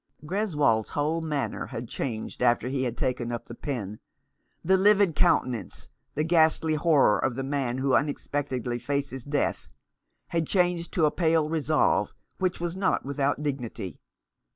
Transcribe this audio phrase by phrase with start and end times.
[0.25, 3.99] Greswold's whole manner had changed after he had taken up the pen.
[4.65, 9.69] The livid countenance, the ghastly horror of the man who unexpectedly faces death,
[10.29, 13.99] had changed to a pale resolve which was not without dignity.